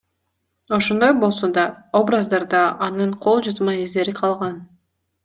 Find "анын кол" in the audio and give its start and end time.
2.87-3.45